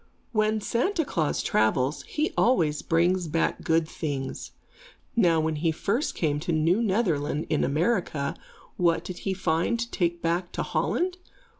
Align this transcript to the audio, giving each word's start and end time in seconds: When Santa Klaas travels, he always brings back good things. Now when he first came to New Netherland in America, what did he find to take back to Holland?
When 0.31 0.61
Santa 0.61 1.05
Klaas 1.05 1.43
travels, 1.43 2.01
he 2.07 2.33
always 2.35 2.81
brings 2.81 3.27
back 3.27 3.61
good 3.61 3.87
things. 3.87 4.49
Now 5.15 5.39
when 5.39 5.57
he 5.57 5.71
first 5.71 6.15
came 6.15 6.39
to 6.39 6.51
New 6.51 6.81
Netherland 6.81 7.45
in 7.51 7.63
America, 7.63 8.35
what 8.77 9.03
did 9.03 9.19
he 9.19 9.35
find 9.35 9.79
to 9.79 9.91
take 9.91 10.19
back 10.19 10.51
to 10.53 10.63
Holland? 10.63 11.17